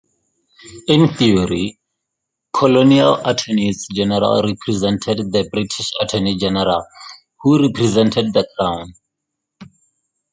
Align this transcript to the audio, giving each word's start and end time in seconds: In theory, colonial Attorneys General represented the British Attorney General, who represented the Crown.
In 0.87 1.09
theory, 1.13 1.79
colonial 2.53 3.21
Attorneys 3.23 3.85
General 3.93 4.41
represented 4.43 5.31
the 5.31 5.47
British 5.53 5.91
Attorney 6.01 6.37
General, 6.39 6.83
who 7.43 7.61
represented 7.67 8.33
the 8.33 8.47
Crown. 8.57 8.91